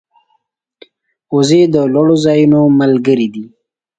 وزې 1.35 1.61
د 1.73 1.75
لوړو 1.93 2.15
ځایونو 2.25 2.61
ملګرې 2.79 3.27
دي 3.35 3.45